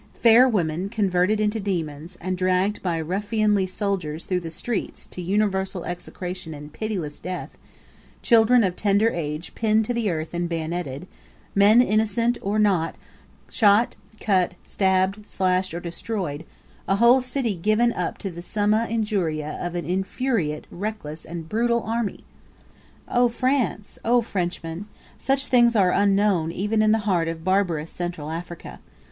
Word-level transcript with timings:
Fair 0.15 0.49
women 0.49 0.89
converted 0.89 1.39
into 1.39 1.59
demons, 1.59 2.17
and 2.19 2.35
dragged 2.35 2.81
by 2.81 2.99
ruffianly 2.99 3.67
soldiery 3.67 4.19
through 4.19 4.39
the 4.39 4.49
streets 4.49 5.05
to 5.05 5.21
universal 5.21 5.85
execration 5.85 6.55
and 6.55 6.73
pitiless 6.73 7.19
death; 7.19 7.55
children 8.23 8.63
of 8.63 8.75
tender 8.75 9.11
age 9.11 9.53
pinned 9.53 9.85
to 9.85 9.93
the 9.93 10.09
earth 10.09 10.33
and 10.33 10.49
bayoneted; 10.49 11.05
men 11.53 11.83
innocent 11.83 12.39
or 12.41 12.57
not, 12.57 12.95
shot, 13.47 13.95
cut, 14.19 14.55
stabbed, 14.65 15.29
slashed, 15.29 15.75
destroyed 15.83 16.45
a 16.87 16.95
whole 16.95 17.21
city 17.21 17.53
given 17.53 17.93
up 17.93 18.17
to 18.17 18.31
the 18.31 18.41
summa 18.41 18.87
injuria 18.89 19.59
of 19.61 19.75
an 19.75 19.85
infuriate, 19.85 20.65
reckless, 20.71 21.25
and 21.25 21.47
brutal 21.47 21.83
army! 21.83 22.23
Oh 23.07 23.29
France! 23.29 23.99
Oh 24.03 24.23
Frenchmen! 24.23 24.87
Such 25.19 25.45
things 25.45 25.75
are 25.75 25.91
unknown 25.91 26.51
even 26.51 26.81
in 26.81 26.91
the 26.91 27.05
heart 27.05 27.27
of 27.27 27.43
barbarous 27.43 27.91
Central 27.91 28.31
Africa. 28.31 28.79